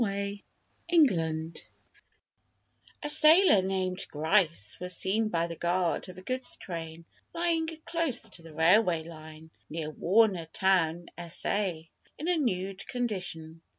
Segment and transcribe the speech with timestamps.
[0.01, 0.43] A STUDY
[0.89, 1.61] IN THE "NOOD"
[3.03, 8.23] 'A sailor named Grice was seen by the guard of a goods train lying close
[8.27, 11.87] to the railway line near Warner Town (S.A.)
[12.17, 13.61] in a nude condition.